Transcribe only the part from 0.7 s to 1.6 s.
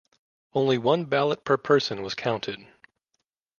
one ballot per